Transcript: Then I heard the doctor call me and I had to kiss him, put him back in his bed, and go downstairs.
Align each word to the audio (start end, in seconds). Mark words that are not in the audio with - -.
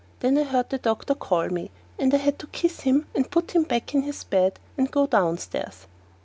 Then 0.21 0.35
I 0.39 0.45
heard 0.45 0.71
the 0.71 0.79
doctor 0.79 1.13
call 1.13 1.49
me 1.49 1.69
and 1.99 2.11
I 2.11 2.17
had 2.17 2.39
to 2.39 2.47
kiss 2.47 2.79
him, 2.79 3.03
put 3.29 3.51
him 3.51 3.61
back 3.61 3.93
in 3.93 4.01
his 4.01 4.23
bed, 4.23 4.57
and 4.75 4.89
go 4.89 5.05
downstairs. 5.05 5.85